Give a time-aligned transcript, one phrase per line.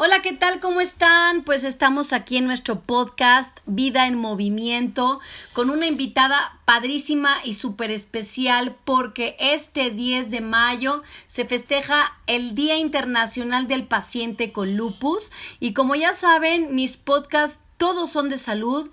[0.00, 0.60] Hola, ¿qué tal?
[0.60, 1.42] ¿Cómo están?
[1.42, 5.18] Pues estamos aquí en nuestro podcast Vida en Movimiento
[5.54, 12.54] con una invitada padrísima y súper especial porque este 10 de mayo se festeja el
[12.54, 18.38] Día Internacional del Paciente con Lupus y como ya saben, mis podcasts todos son de
[18.38, 18.88] salud.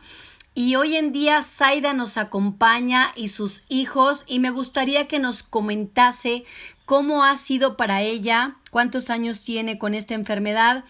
[0.57, 5.43] Y hoy en día Zaida nos acompaña y sus hijos y me gustaría que nos
[5.43, 6.45] comentase
[6.85, 10.83] cómo ha sido para ella, cuántos años tiene con esta enfermedad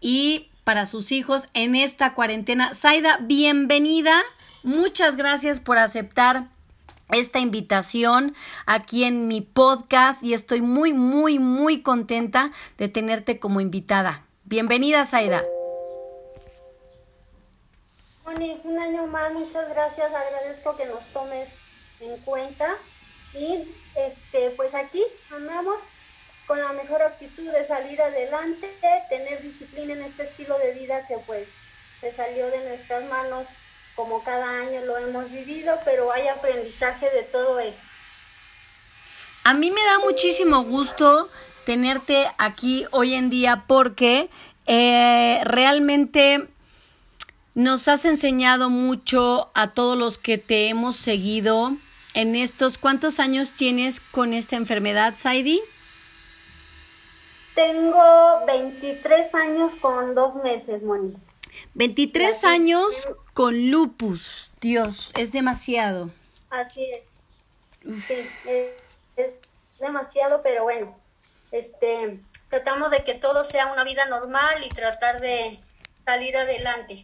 [0.00, 2.74] y para sus hijos en esta cuarentena.
[2.74, 4.22] Zaida, bienvenida.
[4.62, 6.46] Muchas gracias por aceptar
[7.10, 8.34] esta invitación
[8.66, 14.24] aquí en mi podcast y estoy muy, muy, muy contenta de tenerte como invitada.
[14.44, 15.42] Bienvenida, Zaida.
[18.64, 21.48] un año más, muchas gracias, agradezco que nos tomes
[22.00, 22.76] en cuenta
[23.34, 23.64] y
[23.94, 25.76] este, pues aquí andamos
[26.46, 28.68] con la mejor actitud de salir adelante,
[29.08, 31.48] tener disciplina en este estilo de vida que pues
[32.00, 33.46] se salió de nuestras manos
[33.94, 37.78] como cada año lo hemos vivido, pero hay aprendizaje de todo eso.
[39.44, 41.28] A mí me da muchísimo gusto
[41.64, 44.30] tenerte aquí hoy en día porque
[44.66, 46.48] eh, realmente
[47.54, 51.76] nos has enseñado mucho a todos los que te hemos seguido
[52.14, 52.78] en estos.
[52.78, 55.60] ¿Cuántos años tienes con esta enfermedad, Saidi?
[57.54, 61.14] Tengo 23 años con dos meses, Moni.
[61.74, 64.50] 23 años con lupus.
[64.60, 66.10] Dios, es demasiado.
[66.50, 67.02] Así es.
[68.06, 68.14] Sí,
[69.16, 69.30] es,
[69.80, 70.96] demasiado, pero bueno,
[71.50, 75.58] este, tratamos de que todo sea una vida normal y tratar de
[76.04, 77.02] salir adelante.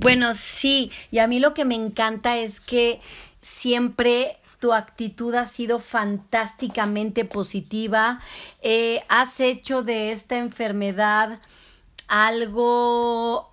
[0.00, 3.00] Bueno, sí, y a mí lo que me encanta es que
[3.46, 8.18] siempre tu actitud ha sido fantásticamente positiva.
[8.60, 11.38] Eh, has hecho de esta enfermedad
[12.08, 13.52] algo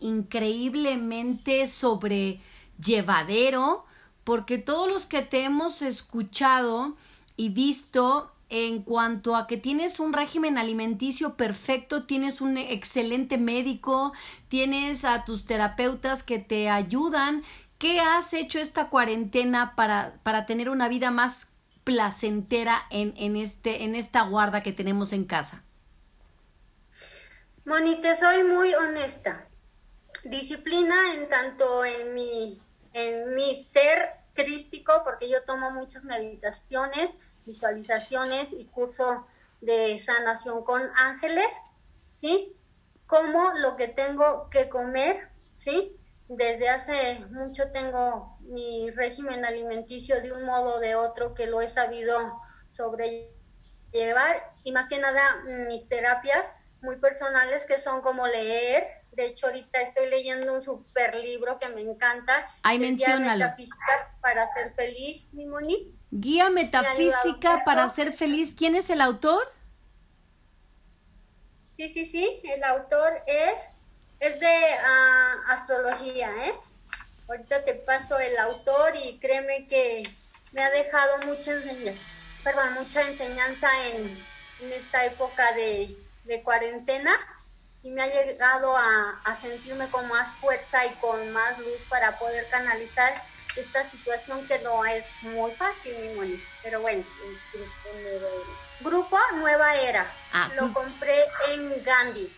[0.00, 3.84] increíblemente sobrellevadero,
[4.24, 6.96] porque todos los que te hemos escuchado
[7.36, 14.12] y visto en cuanto a que tienes un régimen alimenticio perfecto, tienes un excelente médico,
[14.48, 17.42] tienes a tus terapeutas que te ayudan
[17.78, 21.52] ¿Qué has hecho esta cuarentena para, para tener una vida más
[21.84, 25.62] placentera en, en, este, en esta guarda que tenemos en casa?
[27.64, 29.46] Moni, te soy muy honesta.
[30.24, 32.60] Disciplina en tanto en mi,
[32.94, 37.14] en mi ser crístico, porque yo tomo muchas meditaciones,
[37.46, 39.24] visualizaciones y curso
[39.60, 41.52] de sanación con ángeles,
[42.14, 42.56] ¿sí?
[43.06, 45.97] Como lo que tengo que comer, ¿sí?
[46.28, 51.60] Desde hace mucho tengo mi régimen alimenticio de un modo o de otro que lo
[51.60, 52.18] he sabido
[52.70, 56.52] sobrellevar y más que nada mis terapias
[56.82, 58.86] muy personales que son como leer.
[59.12, 62.46] De hecho, ahorita estoy leyendo un super libro que me encanta.
[62.62, 63.44] Ay, menciónalo.
[63.44, 65.92] Metafísica para ser feliz, mi Moni.
[66.10, 68.54] Guía Metafísica para ser feliz.
[68.56, 69.42] ¿Quién es el autor?
[71.76, 72.40] Sí, sí, sí.
[72.44, 73.68] El autor es
[74.20, 76.54] es de ah, astrología, ¿eh?
[77.28, 80.02] Ahorita te paso el autor y créeme que
[80.52, 82.02] me ha dejado mucha enseñanza,
[82.42, 84.38] perdón, mucha enseñanza en,
[84.72, 85.96] esta época de,
[86.42, 87.16] cuarentena
[87.82, 92.48] y me ha llegado a, sentirme con más fuerza y con más luz para poder
[92.50, 93.22] canalizar
[93.56, 96.42] esta situación que no es muy fácil, mi moni.
[96.62, 97.04] Pero bueno,
[98.80, 100.06] Grupo Nueva Era.
[100.32, 102.32] Ah, Lo compré en Gandhi.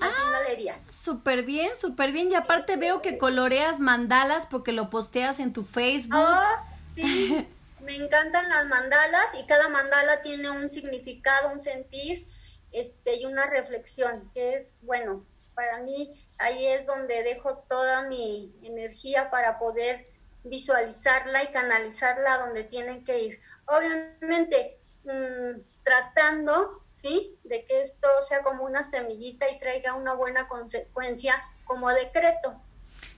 [0.00, 0.86] Ah, galerías.
[0.90, 2.30] Súper bien, súper bien.
[2.30, 6.18] Y aparte veo que coloreas mandalas porque lo posteas en tu Facebook.
[6.18, 6.54] Oh,
[6.94, 7.46] sí.
[7.80, 12.26] Me encantan las mandalas y cada mandala tiene un significado, un sentir
[12.72, 15.24] este, y una reflexión, que es, bueno,
[15.54, 20.06] para mí ahí es donde dejo toda mi energía para poder
[20.44, 23.40] visualizarla y canalizarla donde tienen que ir.
[23.66, 27.36] Obviamente, mm, tratando ¿sí?
[27.44, 31.34] De que esto sea como una semillita y traiga una buena consecuencia
[31.64, 32.60] como decreto.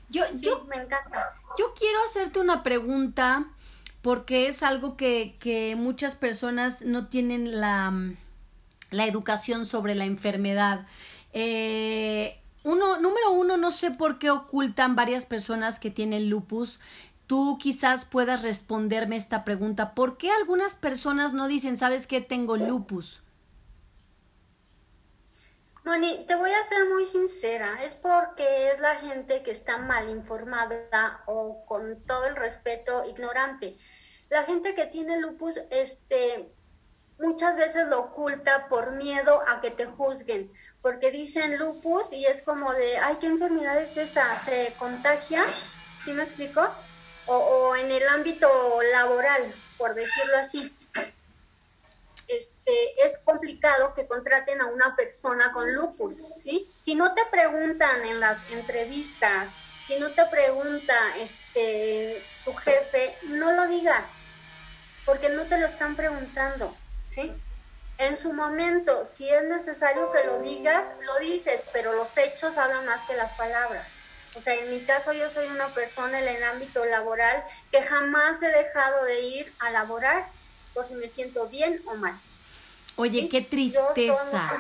[0.09, 1.35] Yo, yo, me encanta.
[1.59, 3.47] Yo quiero hacerte una pregunta
[4.03, 7.93] porque es algo que, que muchas personas no tienen la,
[8.91, 10.87] la educación sobre la enfermedad.
[11.33, 16.79] Eh, uno, número uno, no sé por qué ocultan varias personas que tienen lupus.
[17.27, 19.95] Tú quizás puedas responderme esta pregunta.
[19.95, 23.23] ¿Por qué algunas personas no dicen, sabes que tengo lupus?
[25.84, 30.08] Moni, te voy a ser muy sincera, es porque es la gente que está mal
[30.11, 33.76] informada o con todo el respeto ignorante.
[34.29, 36.55] La gente que tiene lupus, este,
[37.19, 40.52] muchas veces lo oculta por miedo a que te juzguen,
[40.82, 44.38] porque dicen lupus y es como de, ay, ¿qué enfermedad es esa?
[44.38, 45.44] ¿Se contagia?
[46.05, 46.64] ¿Sí me explico?
[47.26, 48.49] O, o en el ámbito
[48.93, 50.73] laboral, por decirlo así.
[52.64, 56.73] Este, es complicado que contraten a una persona con lupus, ¿sí?
[56.82, 59.50] Si no te preguntan en las entrevistas,
[59.87, 64.06] si no te pregunta este, tu jefe, no lo digas,
[65.05, 66.75] porque no te lo están preguntando,
[67.09, 67.32] ¿sí?
[67.99, 72.87] En su momento, si es necesario que lo digas, lo dices, pero los hechos hablan
[72.87, 73.87] más que las palabras.
[74.37, 78.41] O sea, en mi caso yo soy una persona en el ámbito laboral que jamás
[78.43, 80.26] he dejado de ir a laborar
[80.73, 82.19] por si me siento bien o mal.
[82.97, 84.53] Oye, qué tristeza.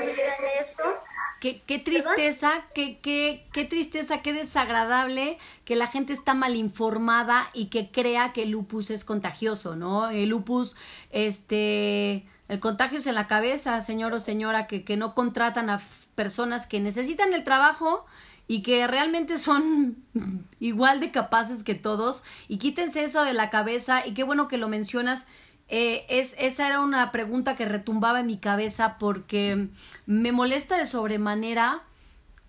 [1.40, 7.50] Qué, qué, tristeza, qué, qué, qué tristeza, qué desagradable que la gente está mal informada
[7.52, 10.08] y que crea que el lupus es contagioso, ¿no?
[10.08, 10.76] El lupus,
[11.10, 15.80] este, el contagio es en la cabeza, señor o señora, que, que no contratan a
[16.14, 18.06] personas que necesitan el trabajo
[18.46, 19.96] y que realmente son
[20.60, 24.58] igual de capaces que todos y quítense eso de la cabeza y qué bueno que
[24.58, 25.26] lo mencionas
[25.74, 29.68] eh, es, esa era una pregunta que retumbaba en mi cabeza porque
[30.04, 31.84] me molesta de sobremanera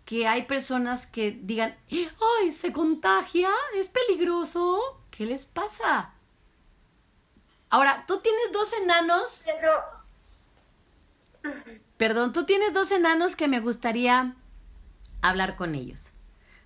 [0.03, 6.11] que hay personas que digan, ay, se contagia, es peligroso, ¿qué les pasa?
[7.69, 9.45] Ahora, tú tienes dos enanos.
[11.95, 14.35] Perdón, tú tienes dos enanos que me gustaría
[15.21, 16.09] hablar con ellos.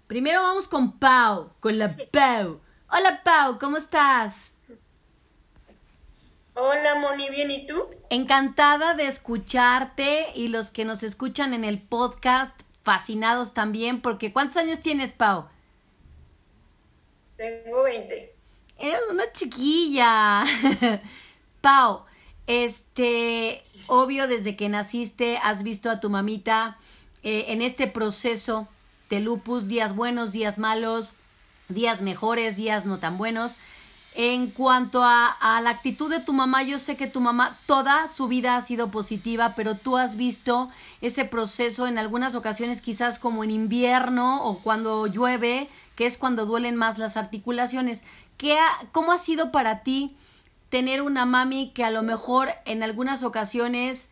[0.07, 2.61] Primero vamos con Pau, con la Pau.
[2.89, 4.56] Hola Pau, ¿cómo estás?
[6.59, 7.85] Hola Moni, bien, ¿y tú?
[8.09, 14.57] Encantada de escucharte y los que nos escuchan en el podcast, fascinados también, porque ¿cuántos
[14.57, 15.45] años tienes, Pau?
[17.35, 18.35] Tengo 20.
[18.79, 20.43] Eres una chiquilla.
[21.61, 22.05] Pau,
[22.47, 26.79] este, obvio desde que naciste has visto a tu mamita
[27.21, 28.67] eh, en este proceso
[29.11, 31.13] de lupus, días buenos, días malos,
[31.69, 33.57] días mejores, días no tan buenos.
[34.19, 38.27] En cuanto a, la actitud de tu mamá, yo sé que tu mamá toda su
[38.27, 40.71] vida ha sido positiva, pero tú has visto
[41.01, 46.47] ese proceso en algunas ocasiones quizás como en invierno o cuando llueve, que es cuando
[46.47, 48.03] duelen más las articulaciones.
[48.37, 48.57] ¿Qué
[48.91, 50.17] ¿Cómo ha sido para ti
[50.69, 54.11] tener una mami que a lo mejor en algunas ocasiones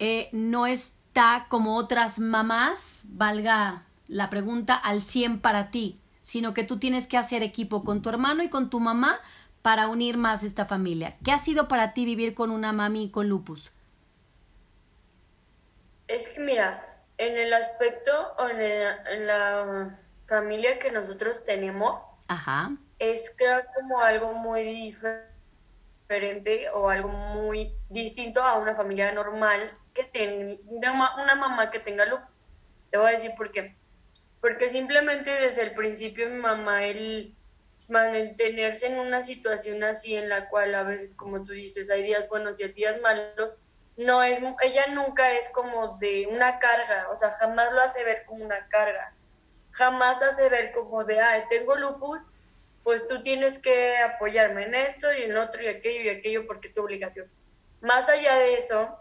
[0.00, 6.00] eh, no está como otras mamás, valga la pregunta, al 100 para ti?
[6.26, 9.20] Sino que tú tienes que hacer equipo con tu hermano y con tu mamá
[9.62, 11.16] para unir más esta familia.
[11.24, 13.70] ¿Qué ha sido para ti vivir con una mami con lupus?
[16.08, 19.96] Es que mira, en el aspecto o en, la
[20.26, 22.02] familia que nosotros tenemos,
[22.98, 24.64] es creo como algo muy
[26.08, 30.56] diferente o algo muy distinto a una familia normal que tenga
[31.22, 32.26] una mamá que tenga lupus.
[32.90, 33.76] Te voy a decir por qué
[34.46, 37.34] porque simplemente desde el principio mi mamá, el
[37.88, 42.28] mantenerse en una situación así en la cual a veces, como tú dices, hay días
[42.28, 43.58] buenos y hay días malos,
[43.96, 48.22] no es, ella nunca es como de una carga, o sea, jamás lo hace ver
[48.24, 49.16] como una carga,
[49.72, 52.30] jamás hace ver como de, ay, tengo lupus,
[52.84, 56.68] pues tú tienes que apoyarme en esto y en otro y aquello y aquello porque
[56.68, 57.28] es tu obligación.
[57.80, 58.96] Más allá de eso,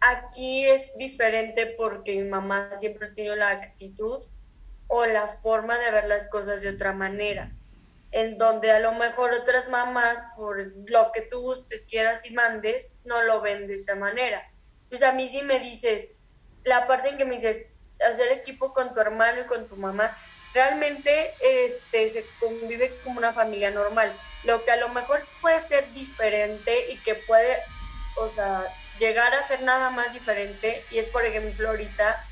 [0.00, 4.24] Aquí es diferente porque mi mamá siempre tenido la actitud
[4.86, 7.50] o la forma de ver las cosas de otra manera,
[8.10, 12.90] en donde a lo mejor otras mamás, por lo que tú gustes, quieras y mandes,
[13.04, 14.42] no lo ven de esa manera.
[14.88, 16.08] Pues a mí sí me dices,
[16.64, 17.66] la parte en que me dices,
[18.10, 20.16] hacer equipo con tu hermano y con tu mamá,
[20.54, 24.10] realmente este, se convive como una familia normal.
[24.44, 27.58] Lo que a lo mejor puede ser diferente y que puede,
[28.16, 28.64] o sea,
[29.00, 32.24] llegar a ser nada más diferente y es por ejemplo ahorita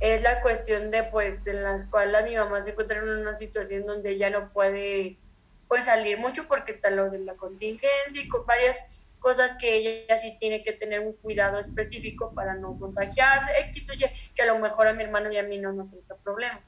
[0.00, 3.86] es la cuestión de pues en la cual mi mamá se encuentra en una situación
[3.86, 5.18] donde ella no puede
[5.66, 8.76] pues salir mucho porque está lo de la contingencia y con varias
[9.18, 13.94] cosas que ella sí tiene que tener un cuidado específico para no contagiarse, X o
[13.94, 16.60] Y, que a lo mejor a mi hermano y a mí no nos trata problema.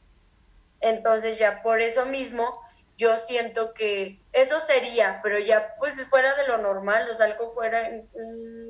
[0.80, 2.65] Entonces ya por eso mismo
[2.96, 7.50] yo siento que eso sería, pero ya pues fuera de lo normal, o sea, algo
[7.50, 8.08] fuera en,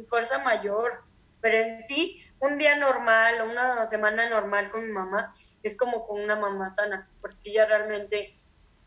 [0.07, 1.05] fuerza mayor,
[1.41, 6.21] pero en sí, un día normal, una semana normal con mi mamá, es como con
[6.21, 8.35] una mamá sana, porque ella realmente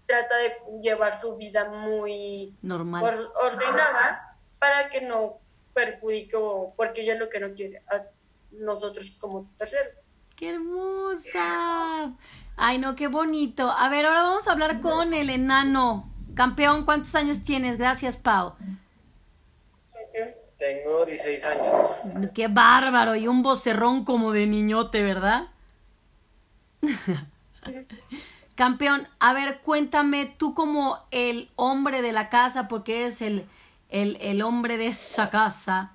[0.05, 3.29] trata de llevar su vida muy normal.
[3.41, 5.39] ordenada para que no
[5.73, 7.99] perjudique o porque ella es lo que no quiere a
[8.51, 9.93] nosotros como terceros.
[10.35, 12.13] ¡Qué hermosa!
[12.61, 13.71] Ay, no, qué bonito.
[13.71, 16.09] A ver, ahora vamos a hablar con el enano.
[16.35, 17.77] Campeón, ¿cuántos años tienes?
[17.77, 18.53] Gracias, Pau.
[20.57, 21.75] Tengo 16 años.
[22.35, 25.47] Qué bárbaro, y un vocerrón como de niñote, ¿verdad?
[28.55, 33.45] Campeón, a ver, cuéntame, tú como el hombre de la casa, porque eres el,
[33.87, 35.93] el, el hombre de esa casa,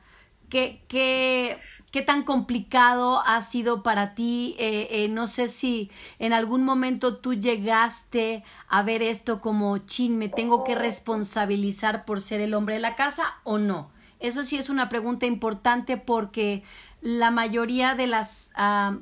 [0.55, 1.59] ¿qué, qué,
[1.91, 4.55] qué tan complicado ha sido para ti?
[4.61, 10.17] Eh, eh, no sé si en algún momento tú llegaste a ver esto como, chin,
[10.17, 13.91] me tengo que responsabilizar por ser el hombre de la casa o no.
[14.21, 16.63] Eso sí es una pregunta importante porque
[17.01, 18.53] la mayoría de las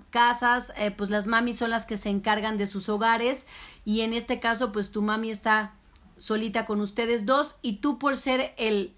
[0.08, 3.46] casas, eh, pues las mamis son las que se encargan de sus hogares
[3.84, 5.74] y en este caso, pues tu mami está
[6.16, 8.94] solita con ustedes dos y tú por ser el,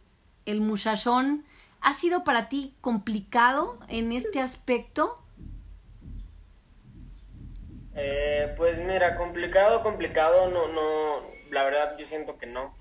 [0.46, 1.44] el muchachón,
[1.84, 5.22] ¿ha sido para ti complicado en este aspecto?
[7.94, 12.74] Eh, pues mira, complicado, complicado, no, no, la verdad yo siento que no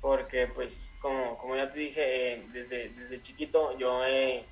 [0.00, 4.44] porque pues como, como ya te dije, eh, desde, desde chiquito yo, eh,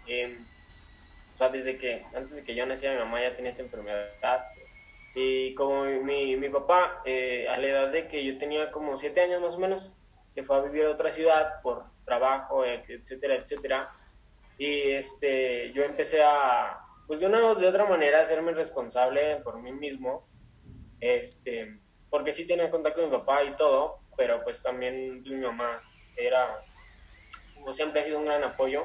[1.34, 4.06] o sea, desde que, antes de que yo naciera mi mamá ya tenía esta enfermedad
[5.14, 9.22] y como mi, mi papá, eh, a la edad de que yo tenía como siete
[9.22, 9.92] años más o menos,
[10.34, 13.90] se fue a vivir a otra ciudad por trabajo, etcétera, etcétera,
[14.58, 19.72] y este, yo empecé a, pues de una de otra manera, hacerme responsable por mí
[19.72, 20.26] mismo,
[21.00, 25.82] este, porque sí tenía contacto con mi papá y todo, pero pues también mi mamá
[26.16, 26.62] era,
[27.54, 28.82] como siempre ha sido un gran apoyo.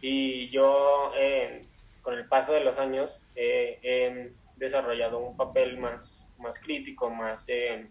[0.00, 1.62] Y yo eh,
[2.02, 7.88] con el paso de los años he desarrollado un papel más, más crítico, más, eh,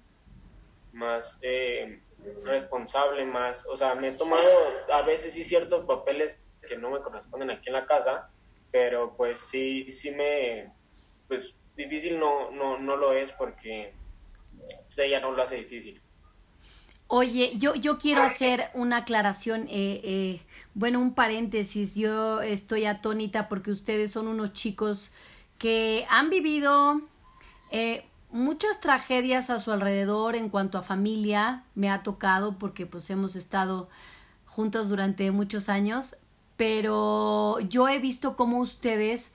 [0.96, 2.02] más eh,
[2.44, 4.48] responsable, más, o sea, me he tomado
[4.92, 8.30] a veces sí ciertos papeles que no me corresponden aquí en la casa,
[8.72, 10.72] pero pues sí, sí me,
[11.28, 13.94] pues difícil no, no, no lo es porque
[14.86, 16.02] pues, ella no lo hace difícil.
[17.08, 20.42] Oye, yo, yo quiero hacer una aclaración, eh, eh,
[20.74, 21.94] bueno, un paréntesis.
[21.96, 25.12] Yo estoy atónita porque ustedes son unos chicos
[25.60, 27.02] que han vivido
[27.70, 31.64] eh, muchas tragedias a su alrededor en cuanto a familia.
[31.74, 33.90] Me ha tocado porque pues hemos estado
[34.46, 36.18] juntos durante muchos años,
[36.58, 39.32] pero yo he visto cómo ustedes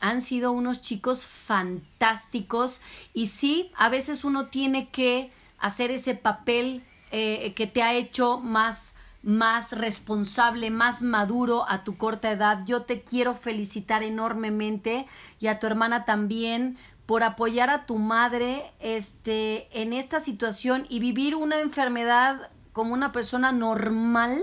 [0.00, 2.80] han sido unos chicos fantásticos
[3.12, 8.38] y sí, a veces uno tiene que hacer ese papel eh, que te ha hecho
[8.38, 12.64] más más responsable, más maduro a tu corta edad.
[12.64, 15.06] Yo te quiero felicitar enormemente
[15.38, 16.78] y a tu hermana también
[17.10, 23.10] por apoyar a tu madre este en esta situación y vivir una enfermedad como una
[23.10, 24.40] persona normal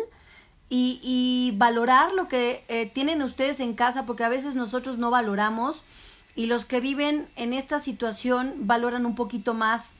[0.67, 5.09] y, y valorar lo que eh, tienen ustedes en casa porque a veces nosotros no
[5.09, 5.81] valoramos
[6.36, 9.93] y los que viven en esta situación valoran un poquito más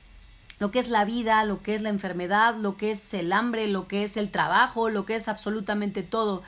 [0.58, 3.66] lo que es la vida, lo que es la enfermedad, lo que es el hambre,
[3.66, 6.42] lo que es el trabajo, lo que es absolutamente todo.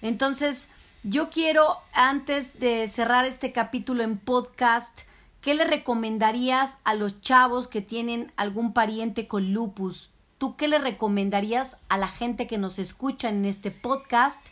[0.00, 0.70] Entonces,
[1.02, 5.00] yo quiero, antes de cerrar este capítulo en podcast,
[5.46, 10.10] ¿qué le recomendarías a los chavos que tienen algún pariente con lupus?
[10.38, 14.44] ¿Tú qué le recomendarías a la gente que nos escucha en este podcast?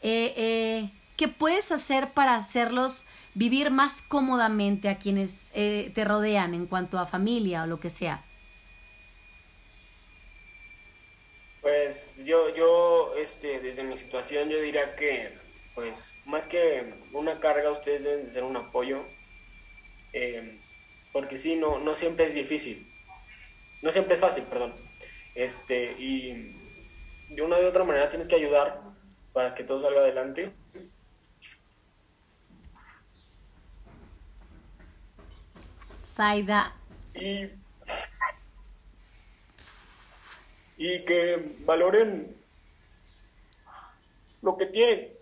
[0.00, 3.04] Eh, eh, ¿Qué puedes hacer para hacerlos
[3.34, 7.90] vivir más cómodamente a quienes eh, te rodean en cuanto a familia o lo que
[7.90, 8.24] sea?
[11.60, 15.36] Pues yo, yo, este, desde mi situación, yo diría que,
[15.74, 19.04] pues, más que una carga, ustedes deben de ser un apoyo,
[20.12, 20.60] eh,
[21.12, 22.86] porque sí, no, no siempre es difícil,
[23.82, 24.74] no siempre es fácil, perdón,
[25.34, 26.56] este, y
[27.30, 28.80] de una de otra manera tienes que ayudar
[29.32, 30.50] para que todo salga adelante.
[36.02, 36.74] Saida.
[37.14, 37.50] Y
[40.82, 42.34] y que valoren
[44.40, 45.12] lo que tienen,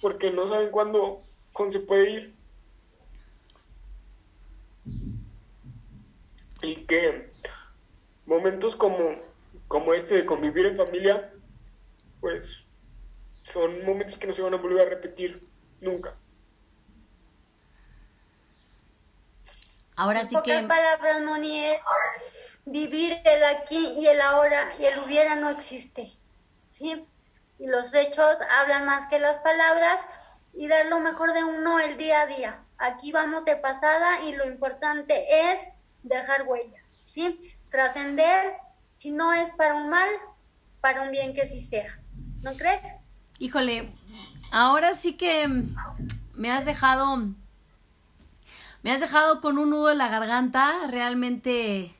[0.00, 1.22] porque no saben cuándo,
[1.70, 2.31] se puede ir.
[6.62, 7.30] Y que
[8.26, 9.16] momentos como,
[9.68, 11.32] como este de convivir en familia,
[12.20, 12.64] pues
[13.42, 15.46] son momentos que no se van a volver a repetir
[15.80, 16.14] nunca.
[19.96, 20.62] Ahora sí que...
[20.62, 21.64] palabras, Moni,
[22.64, 26.12] vivir el aquí y el ahora y el hubiera no existe.
[26.70, 27.06] ¿Sí?
[27.58, 30.00] Y los hechos hablan más que las palabras
[30.54, 32.64] y dar lo mejor de uno el día a día.
[32.78, 35.60] Aquí vamos de pasada y lo importante es
[36.02, 37.36] dejar huella, ¿sí?
[37.70, 38.54] Trascender,
[38.96, 40.08] si no es para un mal,
[40.80, 41.98] para un bien que sí sea.
[42.42, 42.80] ¿No crees?
[43.38, 43.92] Híjole,
[44.50, 45.48] ahora sí que
[46.34, 47.28] me has dejado
[48.82, 51.94] me has dejado con un nudo en la garganta, realmente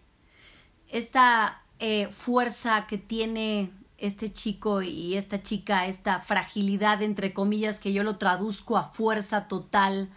[0.88, 7.92] esta eh, fuerza que tiene este chico y esta chica, esta fragilidad, entre comillas, que
[7.92, 10.11] yo lo traduzco a fuerza total,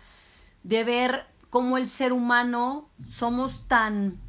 [0.64, 4.20] de ver cómo el ser humano somos tan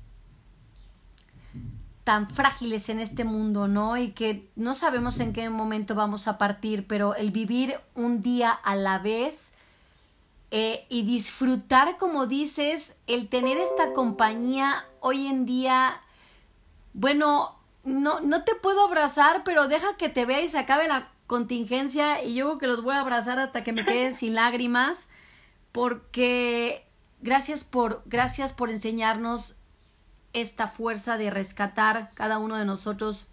[2.05, 3.97] tan frágiles en este mundo, ¿no?
[3.97, 8.53] Y que no sabemos en qué momento vamos a partir, pero el vivir un día
[8.53, 9.55] a la vez
[10.53, 16.01] eh, y disfrutar, como dices, el tener esta compañía hoy en día,
[16.93, 21.09] bueno, no, no te puedo abrazar, pero deja que te vea y se acabe la
[21.27, 25.09] contingencia y yo creo que los voy a abrazar hasta que me queden sin lágrimas,
[25.73, 26.86] porque
[27.21, 29.55] gracias por, gracias por enseñarnos
[30.33, 33.27] esta fuerza de rescatar cada uno de nosotros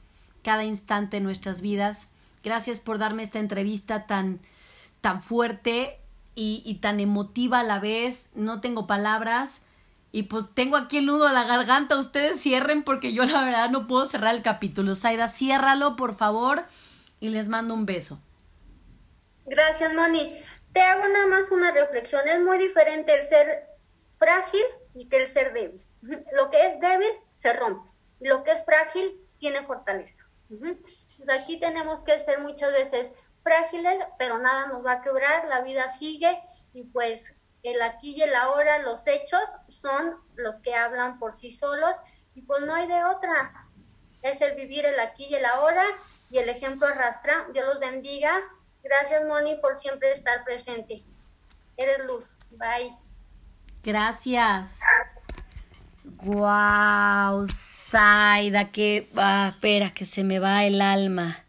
[0.43, 2.07] cada instante en nuestras vidas.
[2.43, 4.39] Gracias por darme esta entrevista tan,
[5.01, 5.97] tan fuerte
[6.35, 8.29] y, y, tan emotiva a la vez.
[8.35, 9.61] No tengo palabras.
[10.11, 11.97] Y pues tengo aquí el nudo a la garganta.
[11.97, 14.93] Ustedes cierren porque yo la verdad no puedo cerrar el capítulo.
[14.93, 16.65] Saida, ciérralo, por favor.
[17.19, 18.19] Y les mando un beso.
[19.45, 20.33] Gracias, Moni.
[20.73, 22.21] Te hago nada más una reflexión.
[22.27, 23.72] Es muy diferente el ser
[24.23, 24.63] frágil
[24.93, 25.83] y que el ser débil.
[26.33, 27.89] Lo que es débil se rompe.
[28.19, 30.23] Lo que es frágil tiene fortaleza.
[30.47, 33.11] Pues aquí tenemos que ser muchas veces
[33.43, 36.41] frágiles, pero nada nos va a quebrar, la vida sigue
[36.73, 41.51] y pues el aquí y el ahora, los hechos son los que hablan por sí
[41.51, 41.95] solos
[42.35, 43.67] y pues no hay de otra.
[44.21, 45.83] Es el vivir el aquí y el ahora
[46.29, 47.47] y el ejemplo arrastra.
[47.53, 48.41] Dios los bendiga.
[48.83, 51.03] Gracias, Moni, por siempre estar presente.
[51.77, 52.37] Eres luz.
[52.51, 53.02] Bye.
[53.83, 54.79] Gracias.
[56.23, 61.42] Wow, Saida, que ah, espera que se me va el alma.